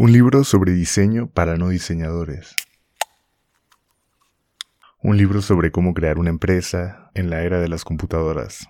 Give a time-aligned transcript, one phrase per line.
[0.00, 2.54] Un libro sobre diseño para no diseñadores.
[5.02, 8.68] Un libro sobre cómo crear una empresa en la era de las computadoras.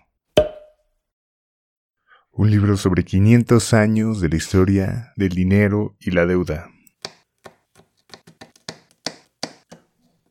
[2.33, 6.71] Un libro sobre 500 años de la historia del dinero y la deuda.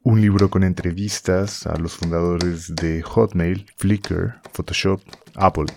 [0.02, 5.00] Un libro con entrevistas a los fundadores de Hotmail, Flickr, Photoshop,
[5.36, 5.68] Apple.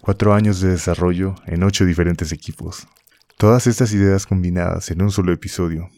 [0.00, 2.88] Cuatro años de desarrollo en ocho diferentes equipos.
[3.40, 5.88] Todas estas ideas combinadas en un solo episodio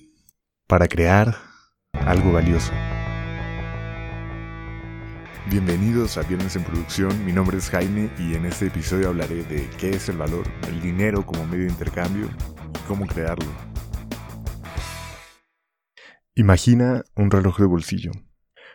[0.66, 1.38] para crear
[1.94, 2.70] algo valioso.
[5.48, 9.66] Bienvenidos a Viernes en Producción, mi nombre es Jaime y en este episodio hablaré de
[9.78, 13.50] qué es el valor, el dinero como medio de intercambio y cómo crearlo.
[16.34, 18.10] Imagina un reloj de bolsillo.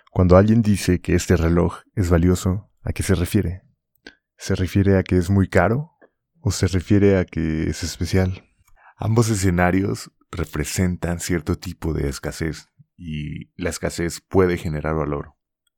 [0.10, 3.62] Cuando alguien dice que este reloj es valioso, ¿a qué se refiere?
[4.40, 5.92] ¿Se refiere a que es muy caro
[6.40, 8.42] o se refiere a que es especial?
[8.98, 15.34] Ambos escenarios representan cierto tipo de escasez y la escasez puede generar valor.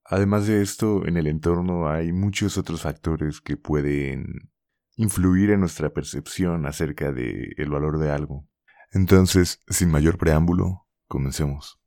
[0.05, 4.52] Además de esto, en el entorno hay muchos otros factores que pueden
[4.95, 8.47] influir en nuestra percepción acerca del el valor de algo.
[8.92, 11.80] Entonces, sin mayor preámbulo, comencemos.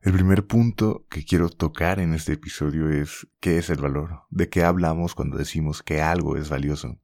[0.00, 4.48] El primer punto que quiero tocar en este episodio es qué es el valor, de
[4.48, 6.98] qué hablamos cuando decimos que algo es valioso.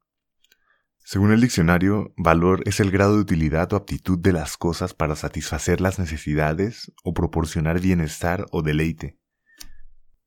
[1.11, 5.16] Según el diccionario, valor es el grado de utilidad o aptitud de las cosas para
[5.16, 9.19] satisfacer las necesidades o proporcionar bienestar o deleite.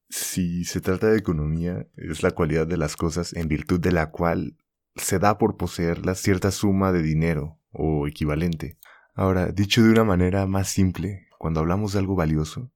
[0.10, 4.12] Si se trata de economía, es la cualidad de las cosas en virtud de la
[4.12, 4.58] cual
[4.98, 8.78] se da por poseerlas cierta suma de dinero o equivalente.
[9.14, 12.74] Ahora, dicho de una manera más simple, cuando hablamos de algo valioso,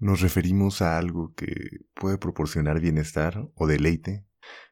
[0.00, 1.54] nos referimos a algo que
[1.94, 4.26] puede proporcionar bienestar o deleite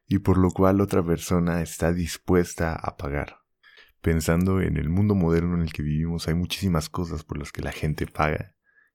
[0.09, 3.41] y por lo cual otra persona está dispuesta a pagar.
[4.01, 7.63] Pensando en el mundo moderno en el que vivimos, hay muchísimas cosas por las que
[7.63, 8.55] la gente paga,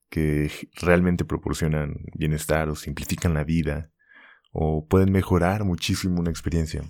[0.09, 3.91] que realmente proporcionan bienestar o simplifican la vida,
[4.51, 6.83] o pueden mejorar muchísimo una experiencia.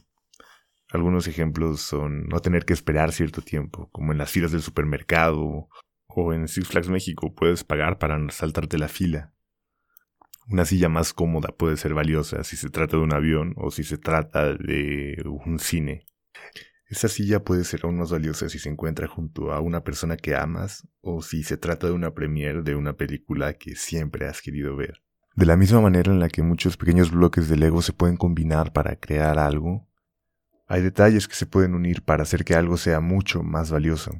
[0.90, 5.67] Algunos ejemplos son no tener que esperar cierto tiempo, como en las filas del supermercado
[6.07, 9.32] o en Six Flags México puedes pagar para saltarte la fila.
[10.49, 13.83] Una silla más cómoda puede ser valiosa si se trata de un avión o si
[13.83, 16.05] se trata de un cine.
[16.87, 20.35] Esa silla puede ser aún más valiosa si se encuentra junto a una persona que
[20.35, 24.75] amas o si se trata de una premiere de una película que siempre has querido
[24.75, 25.01] ver.
[25.35, 28.73] De la misma manera en la que muchos pequeños bloques de Lego se pueden combinar
[28.73, 29.89] para crear algo,
[30.67, 34.11] hay detalles que se pueden unir para hacer que algo sea mucho más valioso.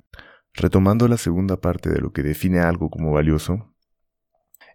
[0.54, 3.73] Retomando la segunda parte de lo que define algo como valioso,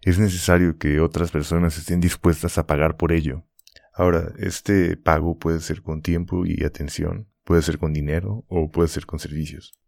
[0.01, 3.45] es necesario que otras personas estén dispuestas a pagar por ello.
[3.93, 8.87] Ahora, este pago puede ser con tiempo y atención, puede ser con dinero o puede
[8.87, 9.79] ser con servicios.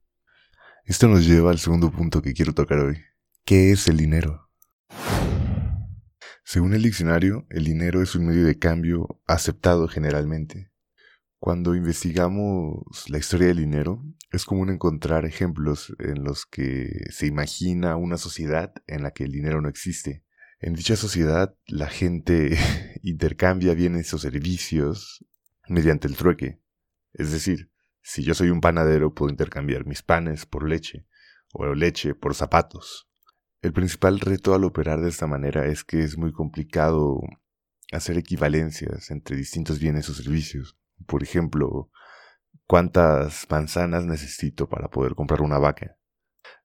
[0.83, 2.97] Esto nos lleva al segundo punto que quiero tocar hoy.
[3.45, 4.49] ¿Qué es el dinero?
[6.43, 10.70] Según el diccionario, el dinero es un medio de cambio aceptado generalmente.
[11.41, 17.95] Cuando investigamos la historia del dinero, es común encontrar ejemplos en los que se imagina
[17.95, 20.23] una sociedad en la que el dinero no existe.
[20.59, 22.55] En dicha sociedad, la gente
[23.01, 25.25] intercambia bienes o servicios
[25.67, 26.61] mediante el trueque.
[27.11, 27.71] Es decir,
[28.03, 31.07] si yo soy un panadero, puedo intercambiar mis panes por leche
[31.53, 33.09] o leche por zapatos.
[33.63, 37.19] El principal reto al operar de esta manera es que es muy complicado
[37.91, 40.77] hacer equivalencias entre distintos bienes o servicios.
[41.05, 41.89] Por ejemplo,
[42.65, 45.97] ¿cuántas manzanas necesito para poder comprar una vaca?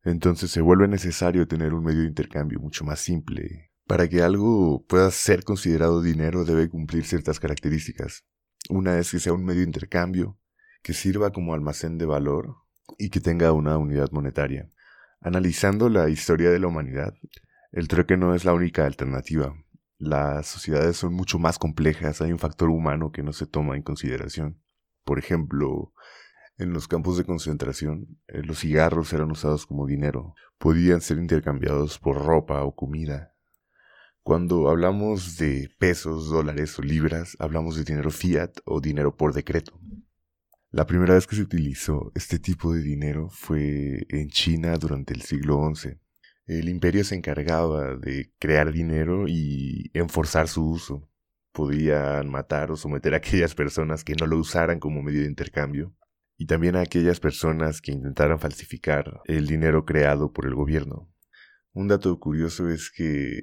[0.05, 3.73] Entonces se vuelve necesario tener un medio de intercambio mucho más simple.
[3.87, 8.25] Para que algo pueda ser considerado dinero debe cumplir ciertas características.
[8.69, 10.39] Una es que sea un medio de intercambio,
[10.83, 12.57] que sirva como almacén de valor
[12.99, 14.71] y que tenga una unidad monetaria.
[15.21, 17.15] Analizando la historia de la humanidad,
[17.73, 19.55] el trueque no es la única alternativa
[19.99, 23.83] las sociedades son mucho más complejas, hay un factor humano que no se toma en
[23.83, 24.61] consideración.
[25.05, 25.93] Por ejemplo,
[26.59, 31.99] en los campos de concentración, eh, los cigarros eran usados como dinero, podían ser intercambiados
[31.99, 33.35] por ropa o comida.
[34.23, 39.79] Cuando hablamos de pesos, dólares o libras, hablamos de dinero fiat o dinero por decreto.
[40.71, 45.23] La primera vez que se utilizó este tipo de dinero fue en China durante el
[45.23, 46.01] siglo XI.
[46.47, 51.11] El imperio se encargaba de crear dinero y enforzar su uso.
[51.53, 55.95] Podían matar o someter a aquellas personas que no lo usaran como medio de intercambio
[56.39, 61.11] y también a aquellas personas que intentaran falsificar el dinero creado por el gobierno.
[61.73, 63.41] Un dato curioso es que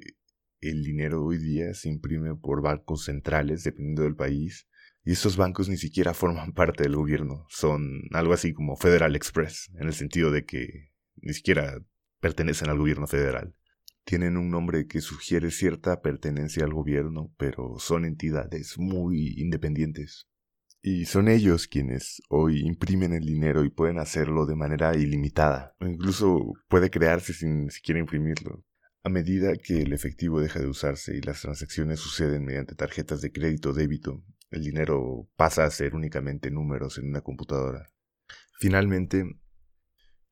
[0.60, 4.66] el dinero hoy día se imprime por bancos centrales dependiendo del país
[5.04, 9.70] Y estos bancos ni siquiera forman parte del gobierno, son algo así como Federal Express,
[9.78, 11.78] en el sentido de que ni siquiera
[12.24, 13.54] pertenecen al gobierno federal.
[14.04, 20.26] Tienen un nombre que sugiere cierta pertenencia al gobierno, pero son entidades muy independientes.
[20.80, 25.76] Y son ellos quienes hoy imprimen el dinero y pueden hacerlo de manera ilimitada.
[25.80, 28.64] Incluso puede crearse sin siquiera imprimirlo.
[29.02, 33.32] A medida que el efectivo deja de usarse y las transacciones suceden mediante tarjetas de
[33.32, 37.84] crédito o débito, el dinero pasa a ser únicamente números en una computadora.
[38.58, 39.26] Finalmente,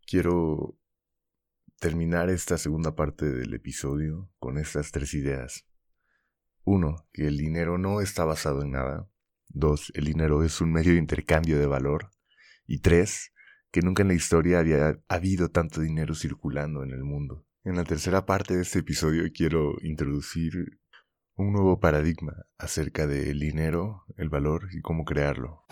[0.06, 0.78] quiero
[1.82, 5.66] terminar esta segunda parte del episodio con estas tres ideas.
[6.62, 9.10] Uno, que el dinero no está basado en nada.
[9.48, 12.12] Dos, el dinero es un medio de intercambio de valor.
[12.68, 13.32] Y tres,
[13.72, 17.48] que nunca en la historia había habido tanto dinero circulando en el mundo.
[17.64, 20.78] En la tercera parte de este episodio quiero introducir
[21.34, 25.64] un nuevo paradigma acerca del dinero, el valor y cómo crearlo.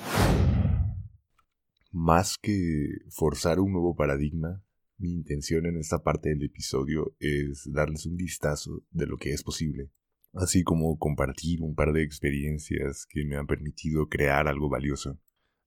[1.92, 4.64] Más que forzar un nuevo paradigma,
[5.00, 9.42] mi intención en esta parte del episodio es darles un vistazo de lo que es
[9.42, 9.90] posible
[10.34, 15.18] así como compartir un par de experiencias que me han permitido crear algo valioso.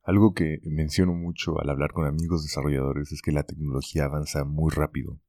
[0.03, 4.71] Algo que menciono mucho al hablar con amigos desarrolladores es que la tecnología avanza muy
[4.71, 5.19] rápido.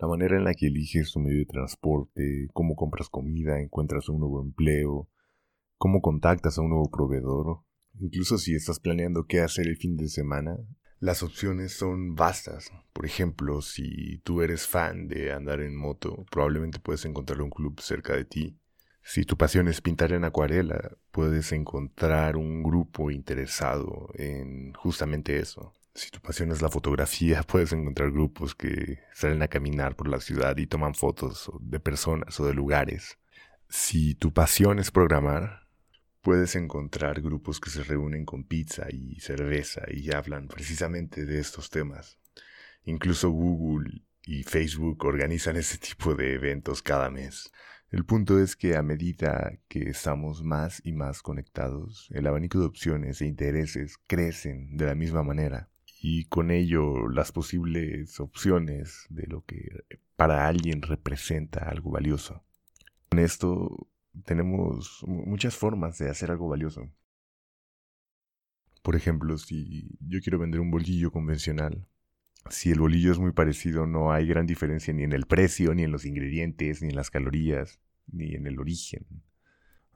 [0.00, 4.20] La manera en la que eliges tu medio de transporte, cómo compras comida, encuentras un
[4.20, 5.08] nuevo empleo,
[5.76, 7.60] cómo contactas a un nuevo proveedor,
[7.98, 10.56] incluso si estás planeando qué hacer el fin de semana,
[11.00, 12.72] las opciones son vastas.
[12.92, 17.80] Por ejemplo, si tú eres fan de andar en moto, probablemente puedes encontrar un club
[17.80, 18.58] cerca de ti
[19.08, 25.72] si tu pasión es pintar en acuarela, puedes encontrar un grupo interesado en justamente eso.
[25.94, 30.20] Si tu pasión es la fotografía, puedes encontrar grupos que salen a caminar por la
[30.20, 33.18] ciudad y toman fotos de personas o de lugares.
[33.70, 35.67] Si tu pasión es programar,
[36.22, 41.70] puedes encontrar grupos que se reúnen con pizza y cerveza y hablan precisamente de estos
[41.70, 42.18] temas.
[42.84, 47.50] Incluso Google y Facebook organizan ese tipo de eventos cada mes.
[47.90, 52.66] El punto es que a medida que estamos más y más conectados, el abanico de
[52.66, 55.70] opciones e intereses crecen de la misma manera
[56.00, 59.84] y con ello las posibles opciones de lo que
[60.16, 62.44] para alguien representa algo valioso.
[63.08, 63.88] Con esto
[64.24, 66.90] tenemos muchas formas de hacer algo valioso.
[68.82, 71.86] Por ejemplo, si yo quiero vender un bolillo convencional,
[72.50, 75.82] si el bolillo es muy parecido, no hay gran diferencia ni en el precio, ni
[75.82, 79.06] en los ingredientes, ni en las calorías, ni en el origen.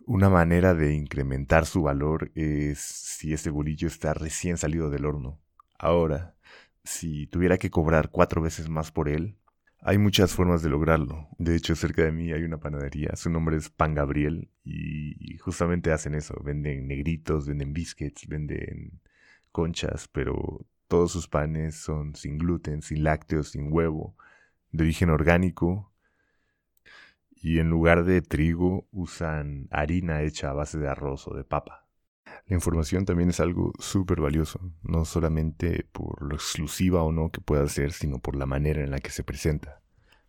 [0.05, 5.41] Una manera de incrementar su valor es si ese bolillo está recién salido del horno.
[5.79, 6.37] Ahora,
[6.85, 9.37] si tuviera que cobrar cuatro veces más por él,
[9.83, 11.29] hay muchas formas de lograrlo.
[11.39, 15.93] De hecho, cerca de mí hay una panadería, su nombre es Pan Gabriel, y justamente
[15.93, 16.41] hacen eso.
[16.45, 19.01] Venden negritos, venden biscuits, venden
[19.51, 24.17] conchas, pero todos sus panes son sin gluten, sin lácteos, sin huevo,
[24.71, 25.93] de origen orgánico.
[27.35, 31.82] Y en lugar de trigo usan harina hecha a base de arroz o de papa.
[32.47, 37.41] La información también es algo súper valioso, no solamente por lo exclusiva o no que
[37.41, 39.81] pueda ser, sino por la manera en la que se presenta.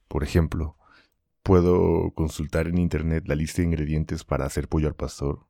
[0.08, 0.78] Por ejemplo,
[1.44, 5.46] puedo consultar en internet la lista de ingredientes para hacer pollo al pastor,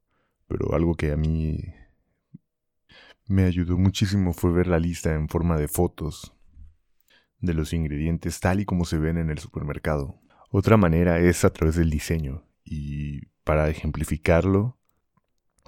[0.47, 1.59] pero algo que a mí
[3.27, 6.33] me ayudó muchísimo fue ver la lista en forma de fotos
[7.39, 10.19] de los ingredientes tal y como se ven en el supermercado.
[10.49, 14.77] Otra manera es a través del diseño y para ejemplificarlo,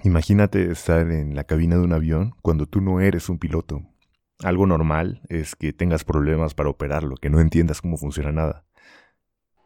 [0.02, 3.82] imagínate estar en la cabina de un avión cuando tú no eres un piloto.
[4.42, 8.66] Algo normal es que tengas problemas para operarlo, que no entiendas cómo funciona nada.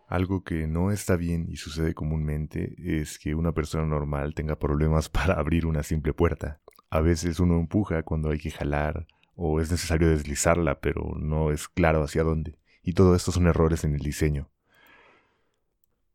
[0.06, 5.08] Algo que no está bien y sucede comúnmente es que una persona normal tenga problemas
[5.10, 6.60] para abrir una simple puerta.
[6.90, 11.68] A veces uno empuja cuando hay que jalar o es necesario deslizarla, pero no es
[11.68, 12.58] claro hacia dónde.
[12.82, 14.50] Y todo esto son errores en el diseño.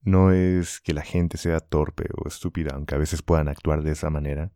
[0.06, 3.92] No es que la gente sea torpe o estúpida, aunque a veces puedan actuar de
[3.92, 4.52] esa manera.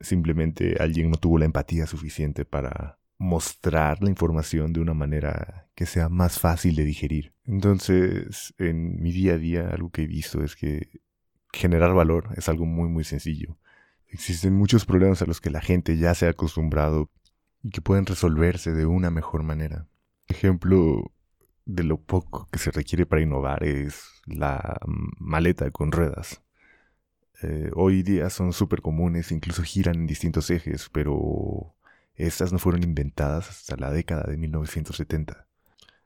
[0.00, 5.84] Simplemente alguien no tuvo la empatía suficiente para mostrar la información de una manera que
[5.84, 7.34] sea más fácil de digerir.
[7.44, 10.88] Entonces, en mi día a día, algo que he visto es que
[11.52, 13.58] generar valor es algo muy, muy sencillo.
[14.06, 17.10] Existen muchos problemas a los que la gente ya se ha acostumbrado
[17.62, 19.86] y que pueden resolverse de una mejor manera.
[20.28, 21.12] Ejemplo
[21.68, 26.42] de lo poco que se requiere para innovar es la maleta con ruedas.
[27.42, 31.76] Eh, hoy día son súper comunes, incluso giran en distintos ejes, pero
[32.14, 35.46] estas no fueron inventadas hasta la década de 1970.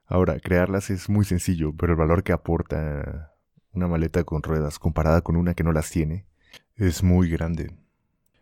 [0.06, 3.32] Ahora, crearlas es muy sencillo, pero el valor que aporta
[3.72, 6.26] una maleta con ruedas comparada con una que no las tiene
[6.74, 7.70] es muy grande.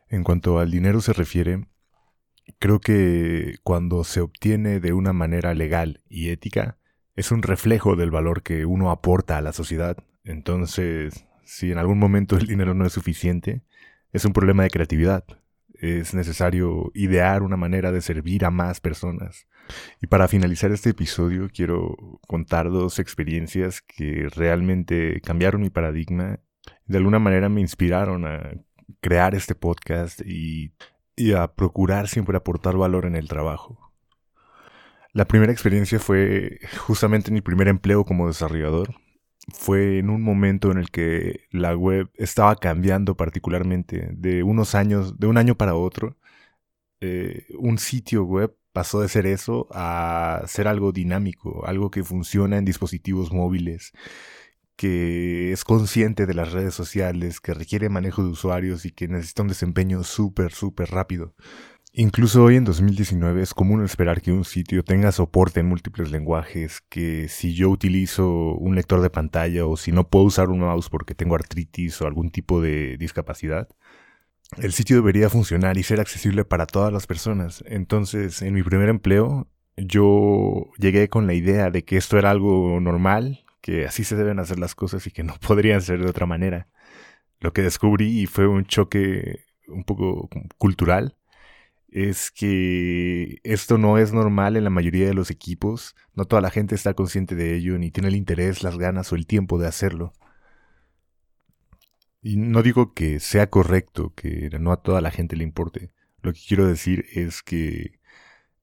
[0.08, 1.68] En cuanto al dinero se refiere,
[2.58, 6.79] creo que cuando se obtiene de una manera legal y ética,
[7.20, 9.96] es un reflejo del valor que uno aporta a la sociedad.
[10.24, 13.62] Entonces, si en algún momento el dinero no es suficiente,
[14.12, 15.24] es un problema de creatividad.
[15.74, 19.46] Es necesario idear una manera de servir a más personas.
[20.00, 26.40] Y para finalizar este episodio quiero contar dos experiencias que realmente cambiaron mi paradigma.
[26.86, 28.50] De alguna manera me inspiraron a
[29.00, 30.72] crear este podcast y,
[31.36, 33.89] a procurar siempre aportar valor en el trabajo.
[35.12, 38.94] La primera experiencia fue justamente mi primer empleo como desarrollador
[39.52, 45.18] fue en un momento en el que la web estaba cambiando particularmente de unos años,
[45.18, 46.16] de un año para otro.
[47.00, 52.58] Eh, un sitio web pasó de ser eso a ser algo dinámico, algo que funciona
[52.58, 53.92] en dispositivos móviles,
[54.76, 59.42] que es consciente de las redes sociales, que requiere manejo de usuarios y que necesita
[59.42, 61.34] un desempeño súper, súper rápido.
[61.92, 66.82] Incluso hoy en 2019 es común esperar que un sitio tenga soporte en múltiples lenguajes,
[66.88, 70.88] que si yo utilizo un lector de pantalla o si no puedo usar un mouse
[70.88, 73.68] porque tengo artritis o algún tipo de discapacidad,
[74.58, 77.64] el sitio debería funcionar y ser accesible para todas las personas.
[77.66, 82.78] Entonces, en mi primer empleo, yo llegué con la idea de que esto era algo
[82.80, 86.26] normal, que así se deben hacer las cosas y que no podrían ser de otra
[86.26, 86.68] manera.
[87.40, 90.28] Lo que descubrí fue un choque un poco
[90.58, 91.16] cultural
[91.90, 96.50] es que esto no es normal en la mayoría de los equipos, no toda la
[96.50, 99.66] gente está consciente de ello, ni tiene el interés, las ganas o el tiempo de
[99.66, 100.12] hacerlo.
[102.22, 105.90] Y no digo que sea correcto, que no a toda la gente le importe.
[106.22, 107.98] Lo que quiero decir es que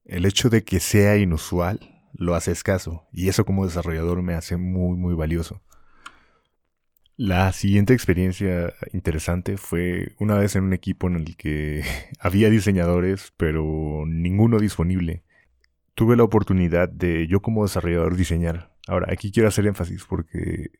[0.04, 1.80] el hecho de que sea inusual
[2.14, 5.62] lo hace escaso, y eso como desarrollador me hace muy, muy valioso.
[7.20, 11.82] La siguiente experiencia interesante fue una vez en un equipo en el que
[12.20, 15.24] había diseñadores, pero ninguno disponible.
[15.94, 18.72] Tuve la oportunidad de yo como desarrollador diseñar.
[18.86, 20.70] Ahora, aquí quiero hacer énfasis porque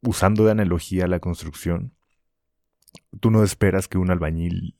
[0.00, 1.92] usando de analogía la construcción,
[3.18, 4.76] tú no esperas que un albañil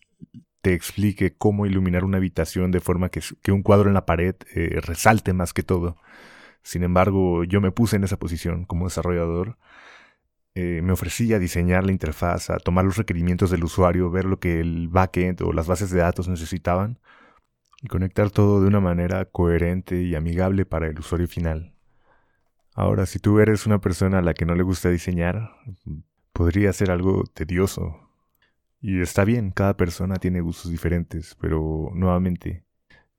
[0.60, 4.78] te explique cómo iluminar una habitación de forma que, un cuadro en la pared eh,
[4.80, 5.96] resalte más que todo.
[6.62, 9.58] Sin embargo, yo me puse en esa posición como desarrollador
[10.60, 14.40] eh, me ofrecí a diseñar la interfaz, a tomar los requerimientos del usuario, ver lo
[14.40, 16.98] que el backend o las bases de datos necesitaban
[17.80, 21.74] y conectar todo de una manera coherente y amigable para el usuario final.
[22.74, 25.52] Ahora, si tú eres una persona a la que no le gusta diseñar,
[26.32, 28.10] podría ser algo tedioso.
[28.80, 32.64] Y está bien, cada persona tiene gustos diferentes, pero nuevamente,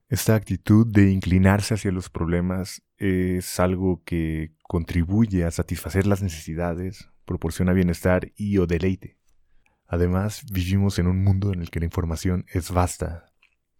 [0.09, 7.09] esta actitud de inclinarse hacia los problemas es algo que contribuye a satisfacer las necesidades,
[7.29, 9.19] proporciona bienestar y o deleite.
[9.85, 13.31] Además, vivimos en un mundo en el que la información es vasta.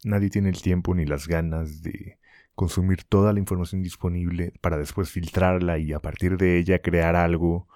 [0.03, 2.19] Nadie tiene el tiempo ni las ganas de
[2.53, 7.67] consumir toda la información disponible para después filtrarla y a partir de ella crear algo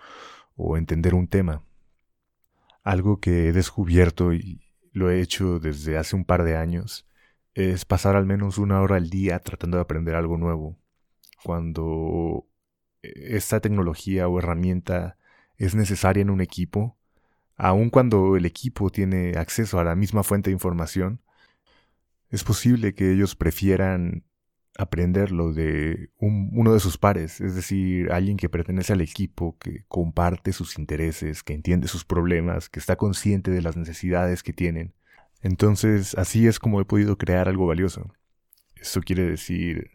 [0.56, 1.63] o entender un tema.
[2.84, 4.62] Algo que he descubierto y
[4.92, 7.08] lo he hecho desde hace un par de años
[7.56, 10.77] es pasar al menos una hora al día tratando de aprender algo nuevo.
[11.44, 12.46] Cuando
[13.01, 15.18] esta tecnología o herramienta
[15.65, 16.98] es necesaria en un equipo,
[17.55, 21.22] aun cuando el equipo tiene acceso a la misma fuente de información,
[22.29, 24.24] es posible que ellos prefieran
[24.77, 30.51] aprenderlo de uno de sus pares, es decir, alguien que pertenece al equipo, que comparte
[30.51, 34.96] sus intereses, que entiende sus problemas, que está consciente de las necesidades que tienen.
[35.41, 38.12] Entonces, así es como he podido crear algo valioso.
[38.75, 39.92] Eso quiere decir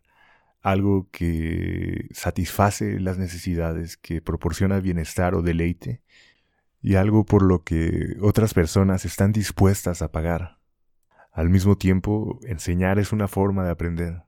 [0.71, 6.03] algo que satisface las necesidades, que proporciona bienestar o deleite,
[6.81, 10.59] y algo por lo que otras personas están dispuestas a pagar.
[11.33, 14.23] Al mismo tiempo, enseñar es una forma de aprender.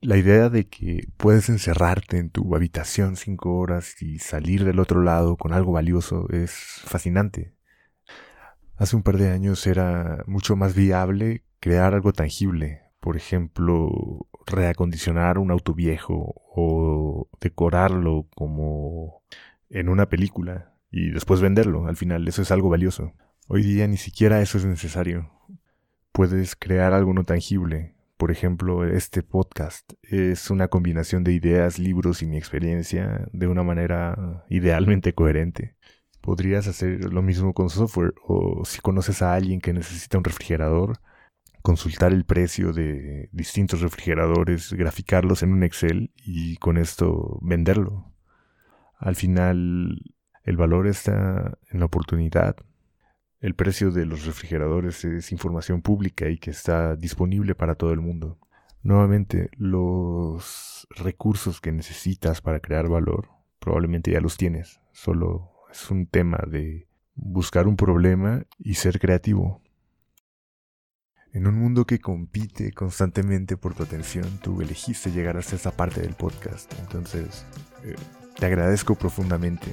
[0.00, 5.02] La idea de que puedes encerrarte en tu habitación cinco horas y salir del otro
[5.02, 6.52] lado con algo valioso es
[6.84, 7.54] fascinante.
[8.76, 15.38] Hace un par de años era mucho más viable crear algo tangible, por ejemplo, reacondicionar
[15.38, 19.22] un auto viejo o decorarlo como
[19.70, 21.86] en una película y después venderlo.
[21.86, 23.12] Al final eso es algo valioso.
[23.48, 25.30] Hoy día ni siquiera eso es necesario.
[26.12, 27.94] Puedes crear algo no tangible.
[28.16, 33.64] Por ejemplo, este podcast es una combinación de ideas, libros y mi experiencia de una
[33.64, 35.74] manera idealmente coherente.
[36.20, 41.00] Podrías hacer lo mismo con software o si conoces a alguien que necesita un refrigerador,
[41.62, 48.12] consultar el precio de distintos refrigeradores, graficarlos en un Excel y con esto venderlo.
[48.98, 50.12] Al final,
[50.44, 52.56] el valor está en la oportunidad,
[53.40, 58.00] El precio de los refrigeradores es información pública y que está disponible para todo el
[58.00, 58.38] mundo.
[58.84, 64.80] Nuevamente, los recursos que necesitas para crear valor probablemente ya los tienes.
[64.92, 69.60] Solo es un tema de buscar un problema y ser creativo.
[71.32, 76.02] En un mundo que compite constantemente por tu atención, tú elegiste llegar hasta esa parte
[76.02, 76.72] del podcast.
[76.78, 77.46] Entonces,
[77.84, 77.96] eh,
[78.38, 79.72] te agradezco profundamente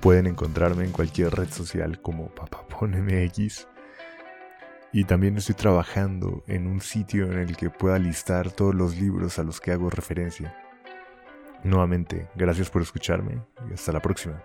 [0.00, 3.66] Pueden encontrarme en cualquier red social como papaponmx.
[4.92, 9.38] Y también estoy trabajando en un sitio en el que pueda listar todos los libros
[9.38, 10.56] a los que hago referencia.
[11.64, 14.42] Nuevamente, gracias por escucharme y hasta la próxima.